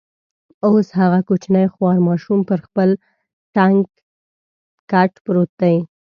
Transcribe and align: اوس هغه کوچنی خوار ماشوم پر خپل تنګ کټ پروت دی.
اوس 0.67 0.87
هغه 0.99 1.19
کوچنی 1.27 1.65
خوار 1.73 1.97
ماشوم 2.07 2.39
پر 2.49 2.59
خپل 2.65 2.89
تنګ 3.55 3.77
کټ 4.91 5.11
پروت 5.25 5.51
دی. 5.61 5.75